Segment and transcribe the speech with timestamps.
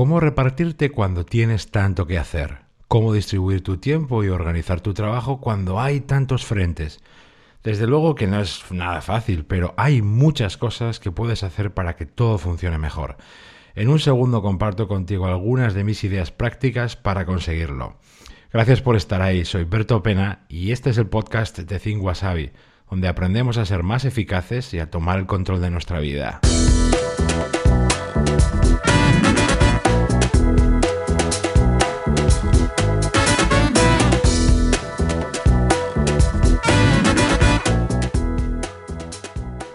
[0.00, 2.60] ¿Cómo repartirte cuando tienes tanto que hacer?
[2.88, 7.02] ¿Cómo distribuir tu tiempo y organizar tu trabajo cuando hay tantos frentes?
[7.62, 11.96] Desde luego que no es nada fácil, pero hay muchas cosas que puedes hacer para
[11.96, 13.18] que todo funcione mejor.
[13.74, 17.98] En un segundo comparto contigo algunas de mis ideas prácticas para conseguirlo.
[18.54, 22.52] Gracias por estar ahí, soy Berto Pena y este es el podcast de Think Wasabi,
[22.88, 26.40] donde aprendemos a ser más eficaces y a tomar el control de nuestra vida.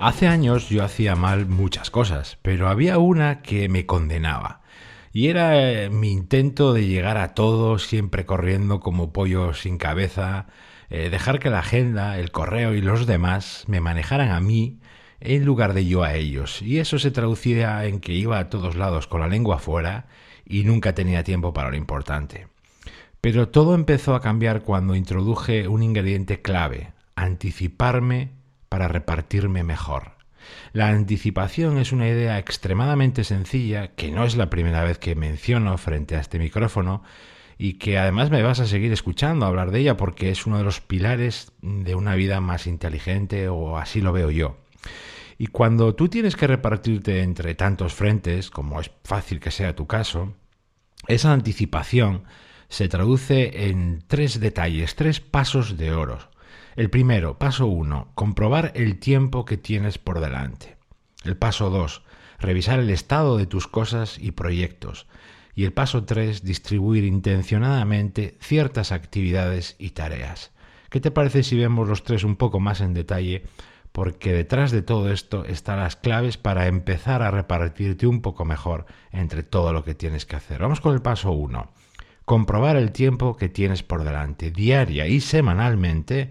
[0.00, 4.62] Hace años yo hacía mal muchas cosas, pero había una que me condenaba.
[5.12, 10.46] Y era eh, mi intento de llegar a todo siempre corriendo como pollo sin cabeza,
[10.88, 14.80] eh, dejar que la agenda, el correo y los demás me manejaran a mí
[15.20, 16.62] en lugar de yo a ellos.
[16.62, 20.06] Y eso se traducía en que iba a todos lados con la lengua afuera
[20.46, 22.48] y nunca tenía tiempo para lo importante.
[23.20, 28.39] Pero todo empezó a cambiar cuando introduje un ingrediente clave, anticiparme
[28.70, 30.12] para repartirme mejor.
[30.72, 35.76] La anticipación es una idea extremadamente sencilla que no es la primera vez que menciono
[35.76, 37.02] frente a este micrófono
[37.58, 40.64] y que además me vas a seguir escuchando hablar de ella porque es uno de
[40.64, 44.56] los pilares de una vida más inteligente o así lo veo yo.
[45.36, 49.88] Y cuando tú tienes que repartirte entre tantos frentes, como es fácil que sea tu
[49.88, 50.34] caso,
[51.08, 52.22] esa anticipación
[52.68, 56.29] se traduce en tres detalles, tres pasos de oro
[56.76, 60.76] el primero, paso 1, comprobar el tiempo que tienes por delante.
[61.24, 62.02] El paso 2,
[62.38, 65.06] revisar el estado de tus cosas y proyectos.
[65.54, 70.52] Y el paso 3, distribuir intencionadamente ciertas actividades y tareas.
[70.90, 73.44] ¿Qué te parece si vemos los tres un poco más en detalle?
[73.92, 78.86] Porque detrás de todo esto están las claves para empezar a repartirte un poco mejor
[79.12, 80.60] entre todo lo que tienes que hacer.
[80.60, 81.70] Vamos con el paso 1.
[82.30, 86.30] Comprobar el tiempo que tienes por delante, diaria y semanalmente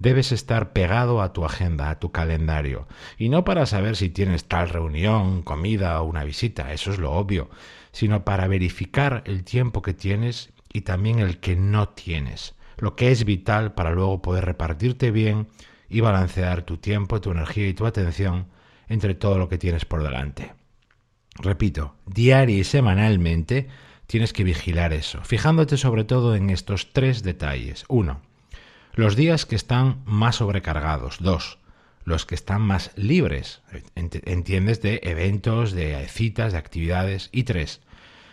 [0.00, 4.46] Debes estar pegado a tu agenda, a tu calendario, y no para saber si tienes
[4.46, 7.48] tal reunión, comida o una visita, eso es lo obvio,
[7.92, 13.12] sino para verificar el tiempo que tienes y también el que no tienes, lo que
[13.12, 15.46] es vital para luego poder repartirte bien
[15.88, 18.48] y balancear tu tiempo, tu energía y tu atención
[18.88, 20.54] entre todo lo que tienes por delante.
[21.36, 23.68] Repito, diario y semanalmente
[24.06, 27.84] tienes que vigilar eso, fijándote sobre todo en estos tres detalles.
[27.88, 28.20] Uno,
[28.96, 31.18] los días que están más sobrecargados.
[31.20, 31.58] Dos,
[32.04, 33.60] los que están más libres.
[33.94, 37.28] Entiendes de eventos, de citas, de actividades.
[37.30, 37.82] Y tres,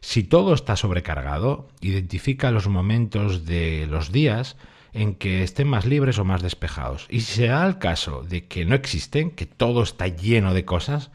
[0.00, 4.56] si todo está sobrecargado, identifica los momentos de los días
[4.92, 7.06] en que estén más libres o más despejados.
[7.10, 10.64] Y si se da el caso de que no existen, que todo está lleno de
[10.64, 11.10] cosas,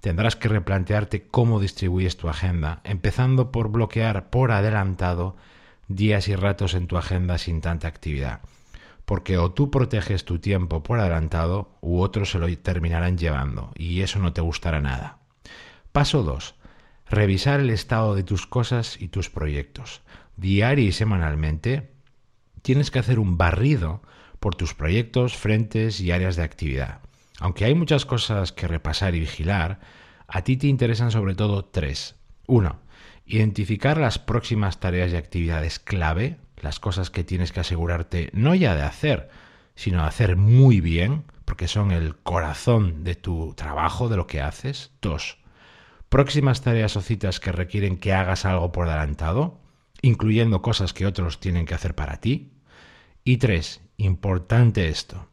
[0.00, 5.36] tendrás que replantearte cómo distribuyes tu agenda, empezando por bloquear por adelantado
[5.88, 8.40] días y ratos en tu agenda sin tanta actividad
[9.10, 14.02] porque o tú proteges tu tiempo por adelantado u otros se lo terminarán llevando y
[14.02, 15.18] eso no te gustará nada.
[15.90, 16.54] Paso 2.
[17.08, 20.02] Revisar el estado de tus cosas y tus proyectos.
[20.36, 21.90] Diario y semanalmente
[22.62, 24.00] tienes que hacer un barrido
[24.38, 27.00] por tus proyectos, frentes y áreas de actividad.
[27.40, 29.80] Aunque hay muchas cosas que repasar y vigilar,
[30.28, 32.14] a ti te interesan sobre todo tres.
[32.46, 32.80] Uno,
[33.24, 38.74] identificar las próximas tareas y actividades clave las cosas que tienes que asegurarte no ya
[38.74, 39.30] de hacer,
[39.74, 44.42] sino de hacer muy bien, porque son el corazón de tu trabajo, de lo que
[44.42, 44.92] haces.
[45.00, 45.38] Dos,
[46.10, 49.58] próximas tareas o citas que requieren que hagas algo por adelantado,
[50.02, 52.52] incluyendo cosas que otros tienen que hacer para ti.
[53.24, 55.28] Y tres, importante esto,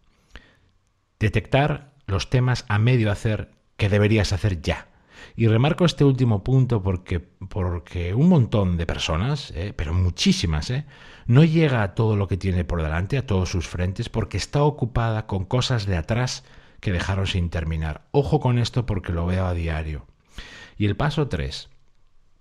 [1.19, 4.87] detectar los temas a medio hacer que deberías hacer ya.
[5.35, 10.85] Y remarco este último punto porque, porque un montón de personas, eh, pero muchísimas, eh,
[11.27, 14.63] no llega a todo lo que tiene por delante, a todos sus frentes, porque está
[14.63, 16.43] ocupada con cosas de atrás
[16.79, 18.07] que dejaron sin terminar.
[18.11, 20.05] Ojo con esto porque lo veo a diario.
[20.77, 21.69] Y el paso 3.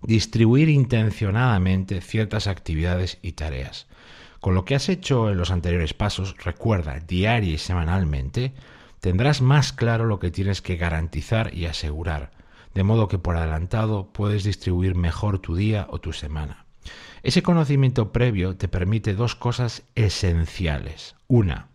[0.03, 3.87] Distribuir intencionadamente ciertas actividades y tareas.
[4.39, 8.53] Con lo que has hecho en los anteriores pasos, recuerda, diario y semanalmente,
[8.99, 12.31] tendrás más claro lo que tienes que garantizar y asegurar
[12.77, 16.67] de modo que por adelantado puedes distribuir mejor tu día o tu semana.
[17.23, 21.15] Ese conocimiento previo te permite dos cosas esenciales.
[21.25, 21.69] Una,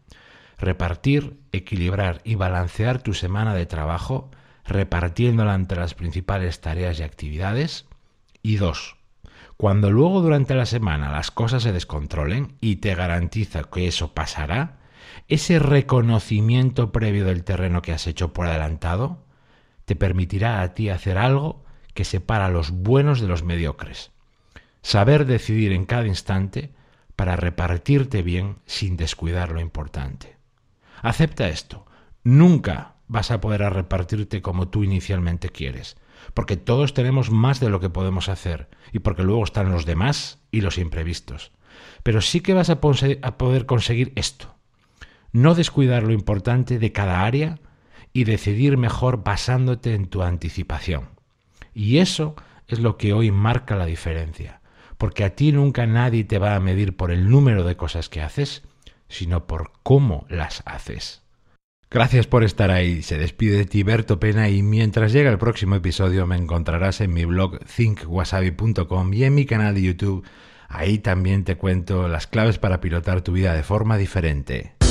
[0.59, 4.31] repartir, equilibrar y balancear tu semana de trabajo,
[4.65, 7.87] repartiéndola entre las principales tareas y actividades.
[8.41, 8.95] Y dos,
[9.57, 14.79] cuando luego durante la semana las cosas se descontrolen y te garantiza que eso pasará,
[15.29, 19.25] ese reconocimiento previo del terreno que has hecho por adelantado
[19.85, 21.65] te permitirá a ti hacer algo
[21.95, 24.13] que separa a los buenos de los mediocres.
[24.83, 26.73] Saber decidir en cada instante
[27.17, 30.37] para repartirte bien sin descuidar lo importante.
[31.03, 31.87] Acepta esto.
[32.25, 35.97] Nunca vas a poder repartirte como tú inicialmente quieres,
[36.35, 40.39] porque todos tenemos más de lo que podemos hacer y porque luego están los demás
[40.51, 41.53] y los imprevistos.
[42.03, 44.55] Pero sí que vas a, poder conseguir esto.
[45.33, 47.59] No descuidar lo importante de cada área
[48.13, 51.09] y decidir mejor basándote en tu anticipación.
[51.75, 52.37] Y eso
[52.69, 54.61] es lo que hoy marca la diferencia,
[54.99, 58.21] porque a ti nunca nadie te va a medir por el número de cosas que
[58.21, 58.63] haces,
[59.09, 61.23] sino por cómo las haces.
[61.91, 63.03] Gracias por estar ahí.
[63.03, 67.13] Se despide de ti Berto Pena y mientras llega el próximo episodio me encontrarás en
[67.13, 70.25] mi blog thinkwasabi.com y en mi canal de YouTube.
[70.69, 74.82] Ahí también te cuento las claves para pilotar tu vida de forma diferente.